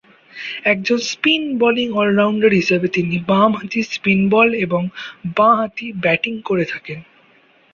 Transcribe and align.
একজন 0.65 0.99
spin bowling 1.09 1.87
allrounder 1.93 2.51
হিসেবে 2.53 2.87
তিনি 2.87 3.15
বাম-হাতি 3.27 3.79
স্পিন 3.91 4.19
বল 4.29 4.49
এবং 4.65 4.81
বা-হাতি 5.37 5.87
ব্যাটিং 6.03 6.33
করে 6.41 6.65
থাকেন। 6.65 6.99